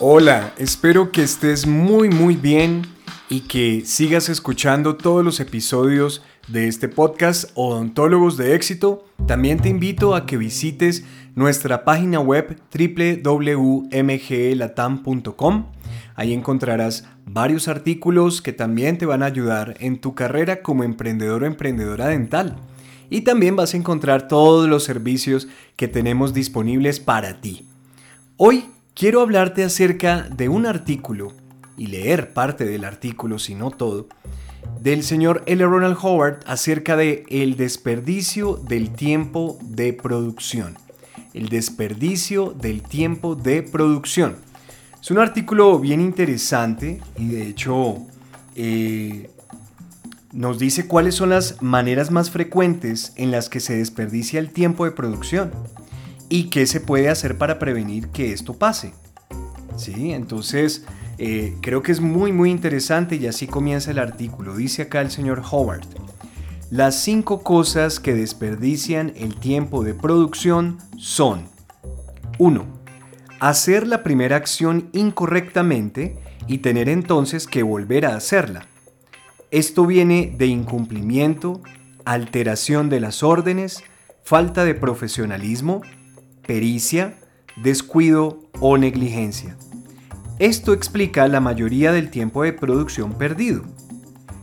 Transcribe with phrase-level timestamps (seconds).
[0.00, 2.82] Hola, espero que estés muy muy bien
[3.28, 9.04] y que sigas escuchando todos los episodios de este podcast Odontólogos de Éxito.
[9.26, 11.02] También te invito a que visites
[11.34, 15.66] nuestra página web www.mglatam.com.
[16.14, 21.42] Ahí encontrarás varios artículos que también te van a ayudar en tu carrera como emprendedor
[21.42, 22.54] o emprendedora dental.
[23.10, 27.66] Y también vas a encontrar todos los servicios que tenemos disponibles para ti.
[28.36, 28.64] Hoy
[28.98, 31.32] quiero hablarte acerca de un artículo,
[31.76, 34.08] y leer parte del artículo, si no todo,
[34.80, 35.64] del señor L.
[35.64, 40.76] Ronald Howard acerca de el desperdicio del tiempo de producción.
[41.32, 44.34] El desperdicio del tiempo de producción.
[45.00, 47.98] Es un artículo bien interesante y de hecho
[48.56, 49.30] eh,
[50.32, 54.84] nos dice cuáles son las maneras más frecuentes en las que se desperdicia el tiempo
[54.84, 55.52] de producción
[56.28, 58.92] y qué se puede hacer para prevenir que esto pase.
[59.76, 60.12] ¿Sí?
[60.12, 60.84] Entonces,
[61.18, 64.56] eh, creo que es muy, muy interesante y así comienza el artículo.
[64.56, 65.86] Dice acá el señor Howard.
[66.70, 71.48] Las cinco cosas que desperdician el tiempo de producción son
[72.38, 72.66] 1.
[73.40, 78.66] Hacer la primera acción incorrectamente y tener entonces que volver a hacerla.
[79.50, 81.62] Esto viene de incumplimiento,
[82.04, 83.82] alteración de las órdenes,
[84.22, 85.80] falta de profesionalismo,
[86.48, 87.12] pericia,
[87.56, 89.58] descuido o negligencia.
[90.38, 93.64] Esto explica la mayoría del tiempo de producción perdido.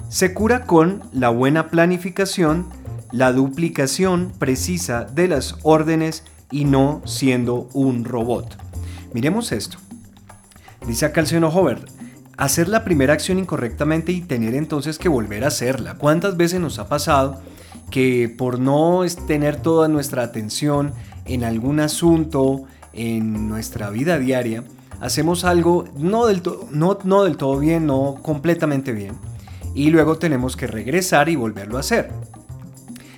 [0.08, 2.68] Se cura con la buena planificación,
[3.12, 8.56] la duplicación precisa de las órdenes y no siendo un robot.
[9.16, 9.80] Miremos esto.
[10.86, 11.86] Dice acá el señor
[12.38, 15.96] hacer la primera acción incorrectamente y tener entonces que volver a hacerla.
[15.96, 17.42] ¿Cuántas veces nos ha pasado
[17.90, 20.94] que por no tener toda nuestra atención
[21.26, 22.64] en algún asunto,
[22.94, 24.64] en nuestra vida diaria,
[25.00, 26.42] hacemos algo no del,
[26.72, 29.16] no, no del todo bien, no completamente bien,
[29.74, 32.12] y luego tenemos que regresar y volverlo a hacer.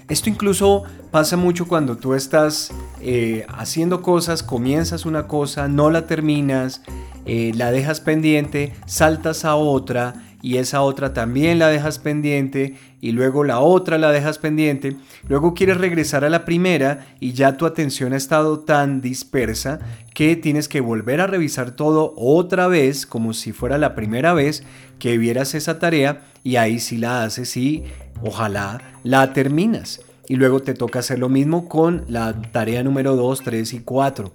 [0.09, 6.07] Esto incluso pasa mucho cuando tú estás eh, haciendo cosas, comienzas una cosa, no la
[6.07, 6.81] terminas,
[7.25, 10.13] eh, la dejas pendiente, saltas a otra
[10.47, 14.95] y esa otra también la dejas pendiente y luego la otra la dejas pendiente,
[15.27, 19.79] luego quieres regresar a la primera y ya tu atención ha estado tan dispersa
[20.13, 24.63] que tienes que volver a revisar todo otra vez como si fuera la primera vez
[24.99, 27.83] que vieras esa tarea y ahí sí la haces y
[28.21, 29.99] ojalá la terminas.
[30.29, 34.31] Y luego te toca hacer lo mismo con la tarea número 2, 3 y 4.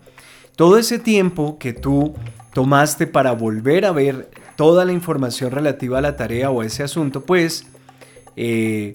[0.56, 2.12] Todo ese tiempo que tú
[2.52, 6.82] tomaste para volver a ver toda la información relativa a la tarea o a ese
[6.82, 7.66] asunto, pues
[8.36, 8.94] eh,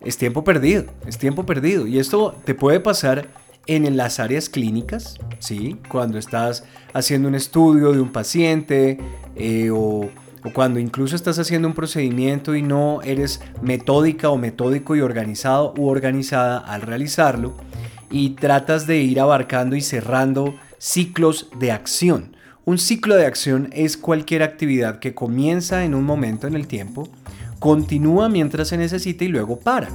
[0.00, 1.86] es tiempo perdido, es tiempo perdido.
[1.86, 3.28] Y esto te puede pasar
[3.66, 5.78] en las áreas clínicas, ¿sí?
[5.88, 8.98] Cuando estás haciendo un estudio de un paciente
[9.36, 10.08] eh, o,
[10.52, 15.88] cuando incluso estás haciendo un procedimiento y no eres metódica o metódico y organizado u
[15.88, 17.54] organizada al realizarlo
[18.10, 22.33] y tratas de ir abarcando y cerrando ciclos de acción.
[22.66, 27.06] Un ciclo de acción es cualquier actividad que comienza en un momento en el tiempo,
[27.58, 29.90] continúa mientras se necesita y luego para.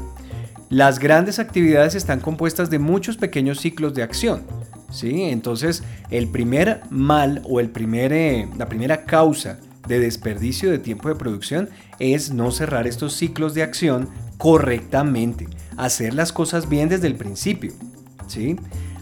[0.69, 4.44] Las grandes actividades están compuestas de muchos pequeños ciclos de acción.
[4.91, 5.24] ¿sí?
[5.24, 11.16] Entonces, el primer mal o el eh, la primera causa de desperdicio de tiempo de
[11.16, 17.16] producción es no cerrar estos ciclos de acción correctamente, hacer las cosas bien desde el
[17.16, 17.74] principio.
[18.28, 18.58] ¿sí?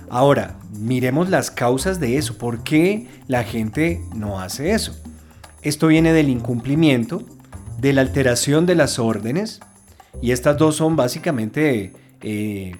[0.10, 2.38] Ahora, miremos las causas de eso.
[2.38, 4.96] ¿Por qué la gente no hace eso?
[5.62, 7.24] Esto viene del incumplimiento,
[7.80, 9.60] de la alteración de las órdenes,
[10.22, 12.76] y estas dos son básicamente eh,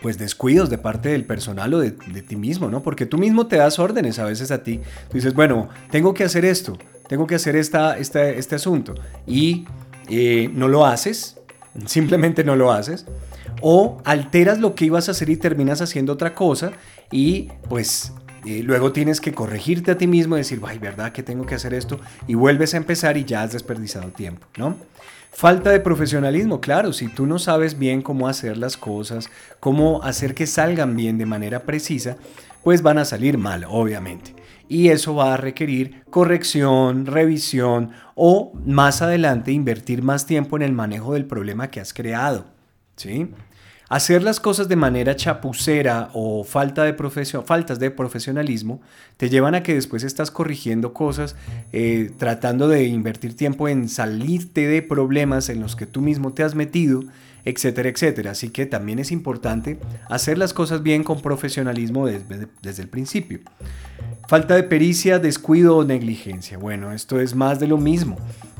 [0.00, 2.82] pues descuidos de parte del personal o de, ti mismo, ¿no?
[2.82, 4.80] Porque tú mismo te das órdenes a veces a ti.
[5.08, 8.94] Tú dices, bueno, tengo que hacer esto, tengo que hacer esta, este asunto,
[9.26, 9.66] y
[10.08, 11.38] eh, no lo haces,
[11.86, 13.06] simplemente no lo haces
[13.60, 16.72] o alteras lo que ibas a hacer y terminas haciendo otra cosa
[17.10, 18.12] y pues
[18.46, 21.54] eh, luego tienes que corregirte a ti mismo y decir, ay, ¿verdad que tengo que
[21.54, 22.00] hacer esto?
[22.26, 24.76] Y vuelves a empezar y ya has desperdiciado tiempo, ¿no?
[25.32, 29.30] Falta de profesionalismo, claro, si tú no sabes bien cómo hacer las cosas,
[29.60, 32.16] cómo hacer que salgan bien de manera precisa,
[32.64, 34.34] pues van a salir mal, obviamente.
[34.68, 40.72] y eso va a requerir corrección, revisión o más adelante invertir más tiempo en el
[40.72, 42.44] manejo del problema que has creado.
[43.00, 43.30] ¿sí?
[43.90, 46.94] Hacer las cosas de manera chapucera o falta de
[47.44, 48.80] faltas de profesionalismo
[49.16, 51.34] te llevan a que después estás corrigiendo cosas,
[51.72, 56.44] eh, tratando de invertir tiempo en salirte de problemas en los que tú mismo te
[56.44, 57.02] has metido,
[57.44, 58.30] etcétera, etcétera.
[58.30, 63.40] Así que también es importante hacer las cosas bien con profesionalismo desde, desde el principio.
[64.28, 66.58] Falta de pericia, descuido o negligencia.
[66.58, 68.16] Bueno, esto es más de lo mismo.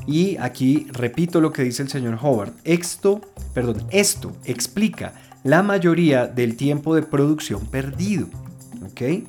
[0.07, 2.53] Y aquí repito lo que dice el señor Howard.
[2.63, 3.21] Esto,
[3.53, 5.13] perdón, esto explica
[5.43, 8.27] la mayoría del tiempo de producción perdido.
[8.83, 9.27] ¿Ok?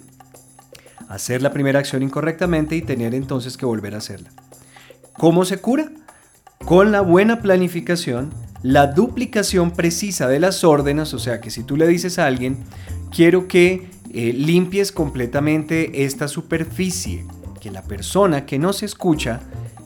[1.09, 4.31] Hacer la primera acción incorrectamente y tener entonces que volver a hacerla.
[5.19, 5.91] ¿Cómo se cura?
[6.65, 8.31] Con la buena planificación,
[8.63, 12.59] la duplicación precisa de las órdenes, o sea que si tú le dices a alguien,
[13.11, 17.27] quiero que eh, limpies completamente esta superficie,
[17.61, 19.41] que la persona que no se escucha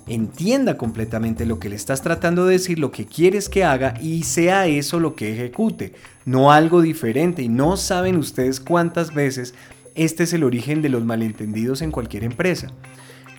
[0.06, 4.22] entienda completamente lo que le estás tratando de decir, lo que quieres que haga y
[4.22, 5.94] sea eso lo que ejecute,
[6.24, 7.42] no algo diferente.
[7.42, 9.54] Y no saben ustedes cuántas veces
[9.94, 12.70] este es el origen de los malentendidos en cualquier empresa.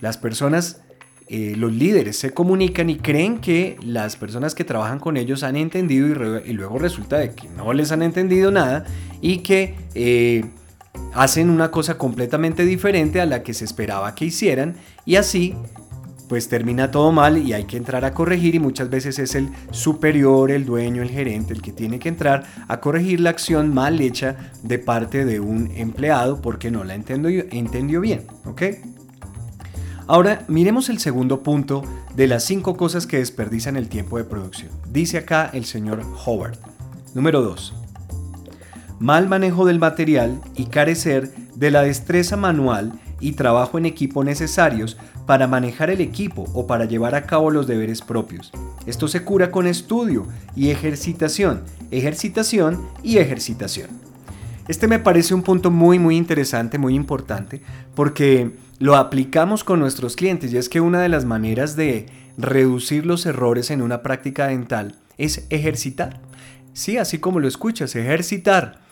[0.01, 0.81] Las personas,
[1.27, 5.55] eh, los líderes se comunican y creen que las personas que trabajan con ellos han
[5.55, 6.07] entendido
[6.45, 8.85] y, luego resulta de que no les han entendido nada
[9.21, 9.75] y que...
[9.95, 10.45] Eh,
[11.13, 14.75] hacen una cosa completamente diferente a la que se esperaba que hicieran
[15.05, 15.55] y así
[16.27, 19.49] pues termina todo mal y hay que entrar a corregir y muchas veces es el
[19.71, 23.99] superior, el dueño, el gerente el que tiene que entrar a corregir la acción mal
[24.01, 28.61] hecha de parte de un empleado porque no la entendió, bien, ¿ok?
[30.07, 31.83] Ahora miremos el segundo punto
[32.15, 34.71] de las cinco cosas que desperdician el tiempo de producción.
[34.89, 36.57] Dice acá el señor Howard.
[37.13, 37.73] Número 2.
[38.99, 44.97] Mal manejo del material y carecer de la destreza manual y trabajo en equipo necesarios
[45.27, 48.51] para manejar el equipo o para llevar a cabo los deberes propios.
[48.87, 50.25] Esto se cura con estudio
[50.55, 53.89] y ejercitación, ejercitación y ejercitación.
[54.69, 57.61] Este me parece un punto muy muy interesante, muy importante,
[57.93, 62.07] porque lo aplicamos con nuestros clientes y es que una de las maneras de
[62.37, 66.21] reducir los errores en una práctica dental es ejercitar.
[66.73, 68.86] Sí, así como lo escuchas, ejercitar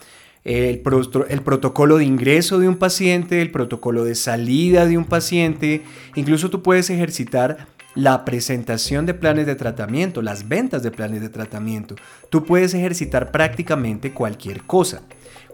[0.46, 5.84] el, protocolo de ingreso de un paciente, el protocolo de salida de un paciente.
[6.14, 11.30] Incluso tú puedes ejercitar la presentación de planes de tratamiento, las ventas de planes de
[11.30, 11.96] tratamiento.
[12.30, 15.02] Tú puedes ejercitar prácticamente cualquier cosa.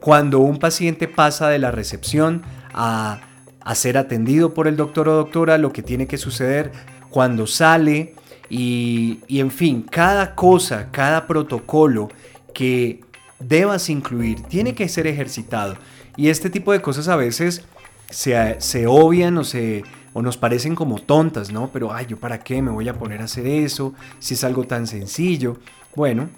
[0.01, 2.41] Cuando un paciente pasa de la recepción
[2.73, 3.21] a,
[3.61, 6.71] a ser atendido por el doctor o doctora, lo que tiene que suceder
[7.09, 8.15] cuando sale
[8.49, 12.09] y, y en fin, cada cosa, cada protocolo
[12.53, 13.01] que
[13.47, 15.75] debas incluir, tiene que ser ejercitado.
[16.17, 17.63] Y este tipo de cosas a veces
[18.09, 19.83] se, se obvian o, se,
[20.13, 21.69] o nos parecen como tontas, ¿no?
[21.71, 23.93] Pero, ay, ¿yo para qué me voy a poner a hacer eso?
[24.19, 25.57] Si es algo tan sencillo.
[25.95, 26.29] Bueno,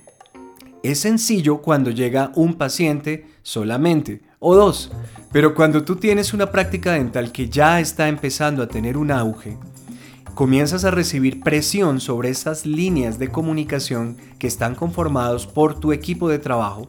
[0.83, 4.91] es sencillo cuando llega un paciente solamente o dos.
[5.31, 9.57] Pero cuando tú tienes una práctica dental que ya está empezando a tener un auge,
[10.33, 16.29] comienzas a recibir presión sobre esas líneas de comunicación que están conformados por tu equipo
[16.29, 16.87] de trabajo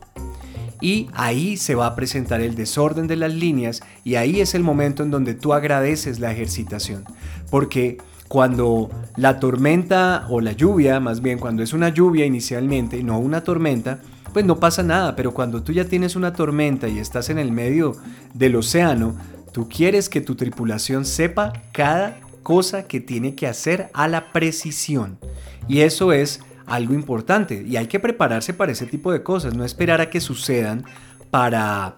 [0.80, 4.62] y ahí se va a presentar el desorden de las líneas y ahí es el
[4.62, 7.04] momento en donde tú agradeces la ejercitación.
[7.50, 7.98] Porque
[8.28, 13.42] cuando la tormenta o la lluvia, más bien cuando es una lluvia inicialmente no una
[13.42, 14.00] tormenta,
[14.32, 17.52] pues no pasa nada, pero cuando tú ya tienes una tormenta y estás en el
[17.52, 17.96] medio
[18.32, 19.14] del océano,
[19.52, 25.18] tú quieres que tu tripulación sepa cada cosa que tiene que hacer a la precisión.
[25.66, 29.64] Y eso es algo importante y hay que prepararse para ese tipo de cosas, no
[29.64, 30.84] esperar a que sucedan
[31.30, 31.96] para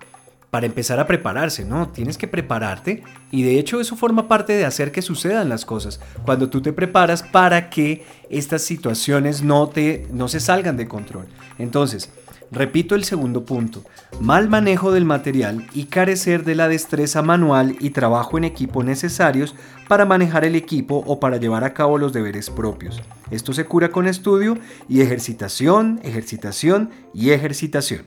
[0.50, 1.88] para empezar a prepararse, ¿no?
[1.88, 6.00] Tienes que prepararte y de hecho eso forma parte de hacer que sucedan las cosas.
[6.25, 11.26] Cuando tú te preparas para que estas situaciones no te no se salgan de control.
[11.59, 12.11] Entonces,
[12.53, 13.83] Repito el segundo punto,
[14.21, 19.57] mal manejo del material y carecer de la destreza manual y trabajo en equipo necesarios
[19.88, 23.03] para manejar el equipo o para llevar a cabo los deberes propios.
[23.31, 28.07] Esto se cura con estudio y ejercitación, ejercitación y ejercitación.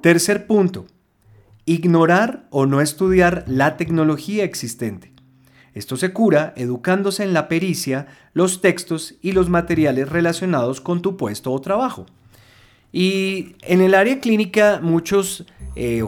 [0.00, 0.86] Tercer punto,
[1.66, 5.12] ignorar o no estudiar la tecnología existente.
[5.72, 11.16] Esto se cura educándose en la pericia, los textos y los materiales relacionados con tu
[11.16, 12.06] puesto o trabajo.
[12.92, 15.44] Y en el área clínica muchos,
[15.76, 16.04] eh,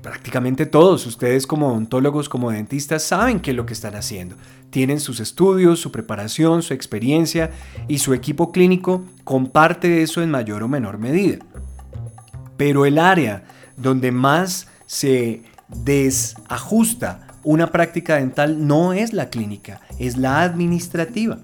[0.00, 4.36] prácticamente todos, ustedes como odontólogos, como dentistas, saben qué es lo que están haciendo.
[4.70, 7.50] Tienen sus estudios, su preparación, su experiencia
[7.88, 11.44] y su equipo clínico comparte eso en mayor o menor medida.
[12.56, 13.44] Pero el área
[13.76, 21.38] donde más se desajusta una práctica dental no es la clínica, es la administrativa.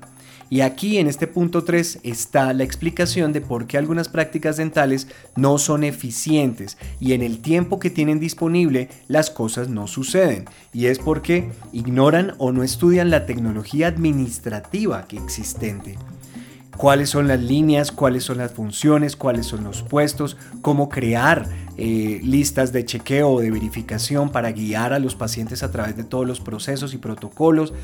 [0.50, 5.09] Y aquí en este punto 3 está la explicación de por qué algunas prácticas dentales
[5.37, 10.47] no son eficientes y en el tiempo que tienen disponible las cosas no suceden.
[10.73, 15.97] Y es porque ignoran o no estudian la tecnología administrativa que existente
[16.78, 22.20] cuáles son las líneas, cuáles son las funciones, cuáles son los puestos, cómo crear eh,
[22.23, 26.25] listas de chequeo o de verificación para guiar a los pacientes a través de todos
[26.25, 27.75] los procesos y protocolos.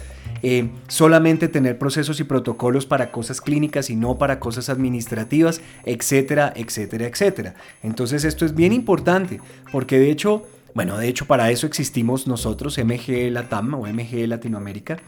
[0.42, 6.52] Eh, solamente tener procesos y protocolos para cosas clínicas y no para cosas administrativas, etcétera,
[6.54, 7.54] etcétera, etcétera.
[7.82, 9.40] Entonces esto es bien importante
[9.72, 14.98] porque de hecho, bueno, de hecho para eso existimos nosotros, MG Latam o MG Latinoamérica.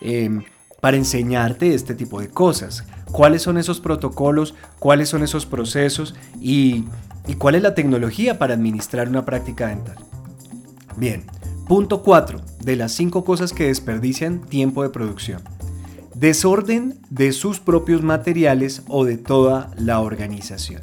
[0.00, 0.40] Eh,
[0.86, 2.84] para enseñarte este tipo de cosas.
[3.10, 4.54] ¿Cuáles son esos protocolos?
[4.78, 6.14] ¿Cuáles son esos procesos?
[6.40, 6.84] Y,
[7.38, 9.96] cuál es la tecnología para administrar una práctica dental?
[10.96, 11.24] Bien,
[11.66, 15.42] punto 4 de las 5 cosas que desperdician tiempo de producción.
[16.14, 20.82] Desorden de sus propios materiales o de toda la organización.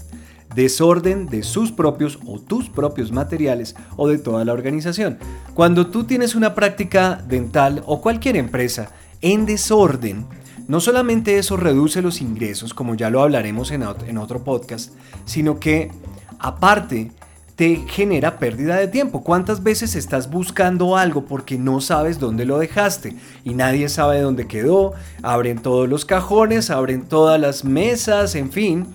[0.53, 5.17] Desorden de sus propios o tus propios materiales o de toda la organización.
[5.53, 8.91] Cuando tú tienes una práctica dental o cualquier empresa
[9.23, 10.25] en desorden,
[10.67, 14.93] no solamente eso reduce los ingresos, como ya lo hablaremos en, otro podcast,
[15.25, 15.91] sino que
[16.39, 17.11] aparte
[17.55, 19.23] te genera pérdida de tiempo.
[19.23, 23.15] ¿Cuántas veces estás buscando algo porque no sabes dónde lo dejaste
[23.45, 24.91] y nadie sabe dónde quedó?
[25.21, 28.87] Abren todos los cajones, abren todas las mesas, en fin,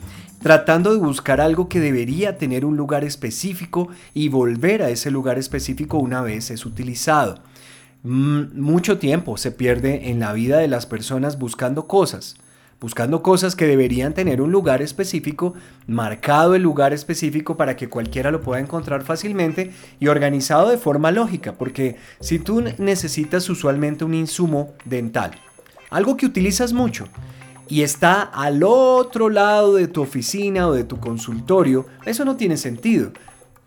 [0.43, 5.39] tratando de buscar algo que debería tener un lugar específico y volver a ese lugar
[5.39, 7.48] específico una vez es utilizado.
[8.11, 12.37] Mm, mucho tiempo se pierde en la vida de las personas buscando cosas,
[12.81, 15.53] buscando cosas que deberían tener un lugar específico,
[15.87, 21.11] marcado el lugar específico para que cualquiera lo pueda encontrar fácilmente y organizado de forma
[21.11, 25.33] lógica, porque si tú necesitas usualmente un insumo dental,
[25.91, 27.09] algo que utilizas mucho,
[27.69, 32.57] y está al otro lado de tu oficina o de tu consultorio, eso no tiene
[32.57, 33.13] sentido.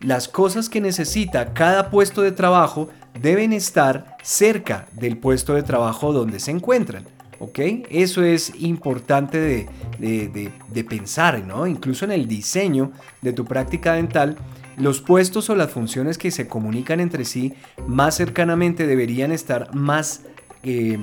[0.02, 2.88] Las cosas que necesita cada puesto de trabajo
[3.20, 7.04] deben estar cerca del puesto de trabajo donde se encuentran.
[7.38, 7.58] ¿Ok?
[7.90, 9.68] Eso es importante
[9.98, 11.66] de, pensar, ¿no?
[11.66, 14.36] Incluso en el diseño de tu práctica dental,
[14.76, 17.54] los puestos o las funciones que se comunican entre sí
[17.86, 20.22] más cercanamente deberían estar más
[20.62, 20.98] eh,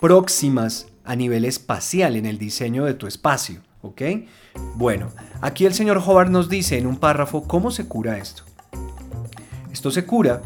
[0.00, 3.60] próximas a nivel espacial en el diseño de tu espacio.
[3.84, 4.00] ¿Ok?
[4.76, 5.08] Bueno,
[5.42, 8.42] aquí el señor Howard nos dice en un párrafo cómo se cura esto.
[9.70, 10.40] Esto se cura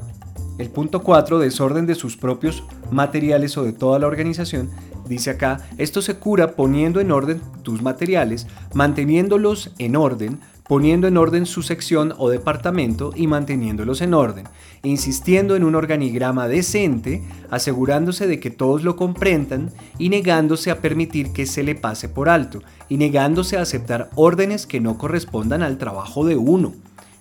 [0.59, 4.71] el punto 4, desorden de sus propios materiales o de toda la organización,
[5.07, 11.16] dice acá, esto se cura poniendo en orden tus materiales, manteniéndolos en orden, poniendo en
[11.16, 14.46] orden su sección o departamento y manteniéndolos en orden,
[14.82, 21.32] insistiendo en un organigrama decente, asegurándose de que todos lo comprendan y negándose a permitir
[21.32, 25.78] que se le pase por alto, y negándose a aceptar órdenes que no correspondan al
[25.78, 26.75] trabajo de uno.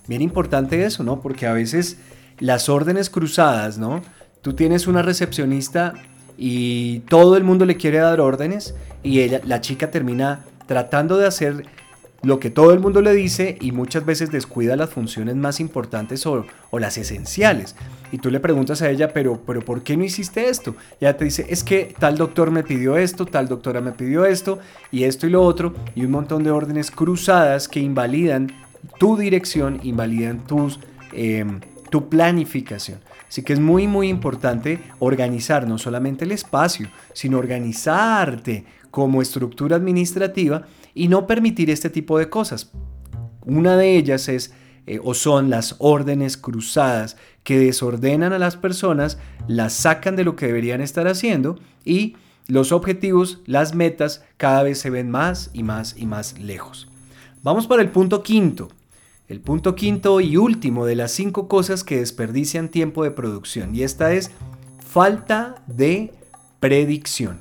[0.06, 1.20] Bien importante eso, ¿no?
[1.20, 1.96] Porque a veces
[2.38, 4.02] las órdenes cruzadas, ¿no?
[4.42, 5.94] Tú tienes una recepcionista
[6.36, 11.26] y todo el mundo le quiere dar órdenes y ella, la chica termina tratando de
[11.26, 11.64] hacer
[12.22, 16.26] lo que todo el mundo le dice y muchas veces descuida las funciones más importantes
[16.26, 17.76] o, las esenciales.
[18.10, 20.74] Y tú le preguntas a ella, pero, pero ¿por qué no hiciste esto?
[21.00, 24.24] Y ella te dice, es que tal doctor me pidió esto, tal doctora me pidió
[24.24, 24.58] esto,
[24.90, 28.52] y esto y lo otro, y un montón de órdenes cruzadas que invalidan
[28.98, 30.80] tu dirección, invalidan tus...
[31.12, 31.60] Em,
[31.90, 33.00] tu planificación.
[33.28, 39.76] Así que es muy muy importante organizar no solamente el espacio, sino organizarte como estructura
[39.76, 42.70] administrativa y no permitir este tipo de cosas.
[43.44, 44.52] Una de ellas es
[44.86, 50.36] eh, o son las órdenes cruzadas que desordenan a las personas, las sacan de lo
[50.36, 52.16] que deberían estar haciendo y
[52.46, 56.88] los objetivos, las metas cada vez se ven más y más y más lejos.
[57.42, 58.68] Vamos para el punto quinto.
[59.28, 63.82] El punto quinto y último de las cinco cosas que desperdician tiempo de producción y
[63.82, 64.30] esta es
[64.86, 66.14] falta de
[66.60, 67.40] predicción.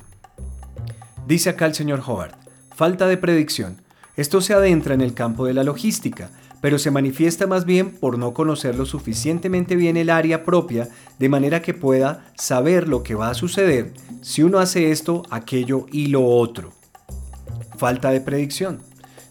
[1.25, 2.36] Dice acá el señor Howard,
[2.77, 3.77] falta de predicción.
[4.15, 6.29] Esto se adentra en el campo de la logística,
[6.62, 11.27] pero se manifiesta más bien por no conocer lo suficientemente bien el área propia de
[11.27, 16.07] manera que pueda saber lo que va a suceder si uno hace esto, aquello y
[16.07, 16.72] lo otro.
[17.77, 18.79] Falta de predicción.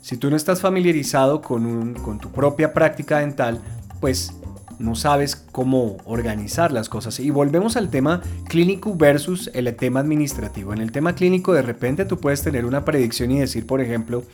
[0.01, 3.61] Si tú no estás familiarizado con, con tu propia práctica dental,
[4.01, 4.33] pues
[4.79, 7.19] no sabes cómo organizar las cosas.
[7.21, 10.73] Y volvemos al tema clínico versus el tema administrativo.
[10.73, 14.25] En el tema clínico de repente tú puedes tener una predicción y decir, por ejemplo,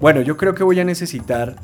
[0.00, 1.56] bueno, yo creo que voy a necesitar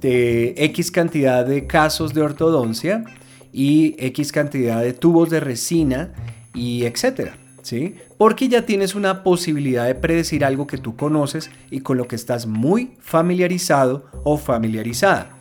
[0.00, 3.04] de X cantidad de casos de ortodoncia
[3.52, 6.12] y X cantidad de tubos de resina
[6.54, 7.36] y etcétera.
[7.62, 7.96] ¿Sí?
[8.16, 12.16] Porque ya tienes una posibilidad de predecir algo que tú conoces y con lo que
[12.16, 15.36] estás muy familiarizado o familiarizada.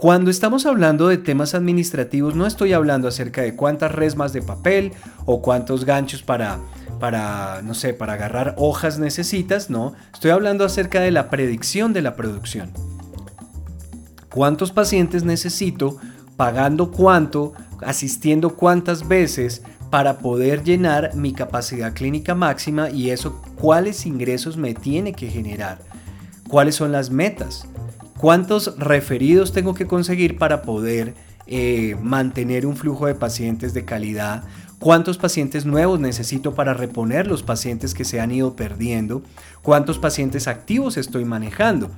[0.00, 4.92] Cuando estamos hablando de temas administrativos, no estoy hablando acerca de cuántas resmas de papel
[5.26, 6.58] o cuántos ganchos para,
[6.98, 9.92] para, no sé, para agarrar hojas necesitas, no.
[10.14, 12.70] Estoy hablando acerca de la predicción de la producción.
[14.32, 15.98] ¿Cuántos pacientes necesito?
[16.34, 17.52] ¿Pagando cuánto?
[17.82, 19.62] ¿Asistiendo cuántas veces?
[19.90, 25.80] para poder llenar mi capacidad clínica máxima y eso, cuáles ingresos me tiene que generar,
[26.48, 27.66] cuáles son las metas,
[28.20, 31.14] cuántos referidos tengo que conseguir para poder
[31.46, 34.44] eh, mantener un flujo de pacientes de calidad,
[34.80, 39.22] cuántos pacientes nuevos necesito para reponer los pacientes que se han ido perdiendo,
[39.62, 41.90] cuántos pacientes activos estoy manejando.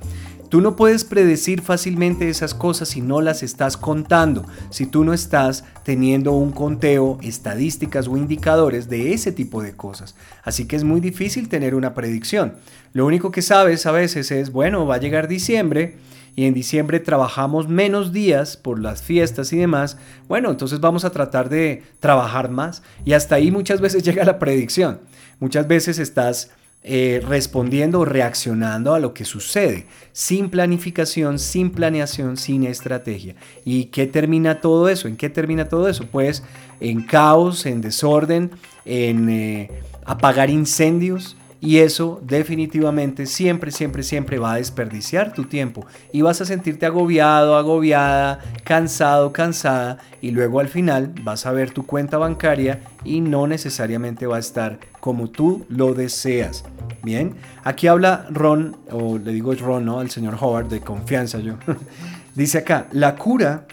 [0.49, 5.11] Tú no puedes predecir fácilmente esas cosas si no las estás contando, si tú no
[5.11, 10.13] estás teniendo un conteo, estadísticas o indicadores de ese tipo de cosas.
[10.43, 12.53] Así que es muy difícil tener una predicción.
[12.91, 15.95] Lo único que sabes a veces es, bueno, va a llegar diciembre
[16.35, 19.97] y en diciembre trabajamos menos días por las fiestas y demás,
[20.27, 24.39] bueno, entonces vamos a tratar de trabajar más y hasta ahí muchas veces llega la
[24.39, 24.99] predicción.
[25.39, 26.51] Muchas veces estás
[26.85, 33.35] eh, respondiendo o reaccionando a lo que sucede, sin planificación, sin planeación, sin estrategia.
[33.63, 35.07] ¿Y qué termina todo eso?
[35.07, 36.05] ¿En qué termina todo eso?
[36.11, 36.43] Pues
[36.81, 38.51] en caos, en desorden,
[38.83, 39.69] en eh,
[40.05, 45.85] apagar incendios, y eso definitivamente siempre, siempre, siempre va a desperdiciar tu tiempo.
[46.11, 49.97] Y vas a sentirte agobiado, agobiada, cansado, cansada.
[50.19, 54.39] Y luego al final vas a ver tu cuenta bancaria y no necesariamente va a
[54.41, 56.65] estar como tú lo deseas.
[57.01, 60.01] Bien, aquí habla Ron, o le digo Ron, ¿no?
[60.01, 61.53] Al señor Howard, de confianza yo.
[62.35, 63.67] Dice acá, la cura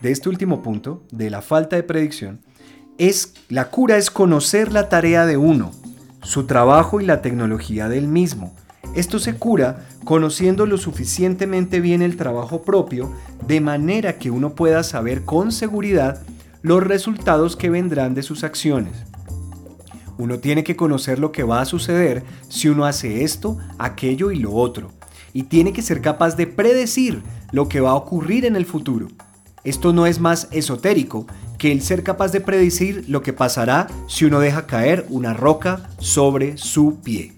[0.00, 2.40] de este último punto, de la falta de predicción,
[2.96, 5.72] es, la cura es conocer la tarea de uno
[6.26, 8.52] su trabajo y la tecnología del mismo.
[8.96, 13.12] Esto se cura conociendo lo suficientemente bien el trabajo propio
[13.46, 16.20] de manera que uno pueda saber con seguridad
[16.62, 19.04] los resultados que vendrán de sus acciones.
[20.18, 24.38] Uno tiene que conocer lo que va a suceder si uno hace esto, aquello y
[24.40, 24.90] lo otro.
[25.32, 27.22] Y tiene que ser capaz de predecir
[27.52, 29.08] lo que va a ocurrir en el futuro.
[29.62, 31.26] Esto no es más esotérico
[31.58, 35.88] que el ser capaz de predecir lo que pasará si uno deja caer una roca
[35.98, 37.32] sobre su pie.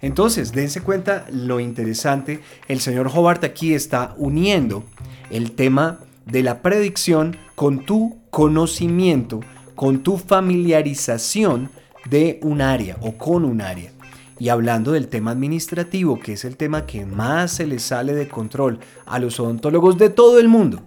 [0.00, 4.84] Entonces, dense cuenta lo interesante, el señor Hobart aquí está uniendo
[5.30, 9.40] el tema de la predicción con tu conocimiento,
[9.76, 11.70] con tu familiarización
[12.10, 13.92] de un área o con un área.
[14.40, 18.26] Y hablando del tema administrativo, que es el tema que más se le sale de
[18.26, 20.82] control a los odontólogos de todo el mundo,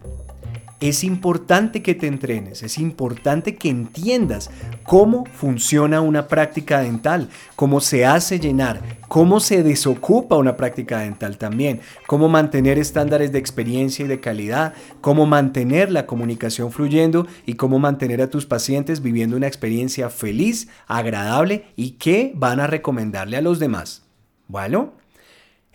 [0.80, 4.50] es importante que te entrenes, es importante que entiendas
[4.84, 11.38] cómo funciona una práctica dental, cómo se hace llenar, cómo se desocupa una práctica dental
[11.38, 17.54] también, cómo mantener estándares de experiencia y de calidad, cómo mantener la comunicación fluyendo y
[17.54, 23.38] cómo mantener a tus pacientes viviendo una experiencia feliz, agradable y que van a recomendarle
[23.38, 24.04] a los demás.
[24.48, 24.94] Bueno,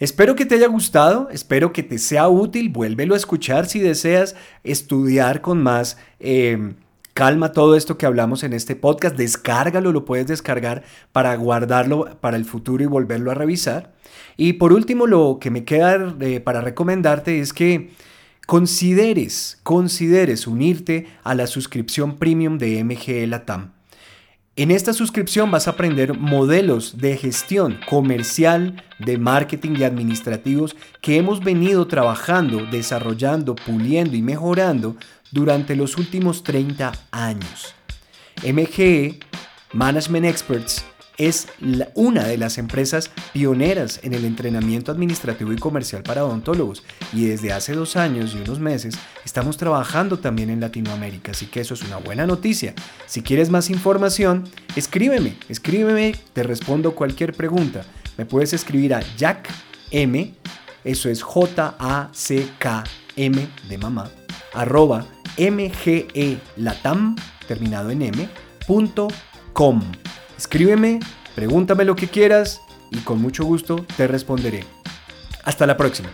[0.01, 4.35] Espero que te haya gustado, espero que te sea útil, vuélvelo a escuchar si deseas
[4.65, 6.73] estudiar con más eh,
[7.13, 12.39] calma todo esto que hablamos en este podcast, descárgalo, lo puedes descargar para guardarlo para
[12.39, 13.93] el futuro y volverlo a revisar.
[14.39, 17.91] Y por último, lo que me queda eh, para recomendarte es que
[18.47, 23.80] consideres, consideres unirte a la suscripción premium de MGE Latam.
[24.57, 31.17] En esta suscripción vas a aprender modelos de gestión comercial, de marketing y administrativos que
[31.17, 34.97] hemos venido trabajando, desarrollando, puliendo y mejorando
[35.31, 37.75] durante los últimos 30 años.
[38.45, 39.21] MGE
[39.73, 40.85] Management Experts
[41.21, 41.49] es
[41.95, 47.53] una de las empresas pioneras en el entrenamiento administrativo y comercial para odontólogos y desde
[47.53, 51.83] hace dos años y unos meses estamos trabajando también en Latinoamérica, así que eso es
[51.83, 52.75] una buena noticia.
[53.07, 54.45] Si quieres más información,
[54.77, 57.85] escríbeme, escríbeme, te respondo cualquier pregunta.
[58.17, 59.51] Me puedes escribir a Jack
[59.91, 60.35] M,
[60.85, 62.49] eso es J-A-C-K-M
[63.69, 64.11] de mamá,
[64.55, 65.05] arroba
[65.37, 67.15] mgelatam,
[67.47, 68.27] terminado en m,
[68.67, 69.09] punto
[69.53, 69.83] com.
[70.41, 71.01] Escríbeme,
[71.35, 74.65] pregúntame lo que quieras y con mucho gusto te responderé.
[75.45, 76.09] Hasta la próxima.